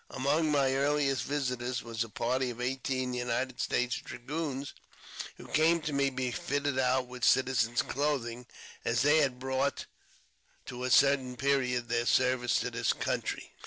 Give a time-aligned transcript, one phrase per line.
[0.09, 4.73] Among my earliest visitors was a party of eighteen United States dragoons,
[5.37, 8.47] who came to me to be fitted out with citizen's clothing,
[8.83, 9.85] as they had brought
[10.65, 11.35] to a sudden JAMES P.
[11.35, 11.37] BECKWOUETH.
[11.37, 13.51] 419 period their service to their country.